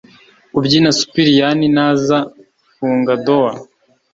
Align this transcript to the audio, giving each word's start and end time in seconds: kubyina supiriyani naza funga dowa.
kubyina 0.53 0.89
supiriyani 0.99 1.67
naza 1.75 2.17
funga 2.75 3.13
dowa. 3.25 3.51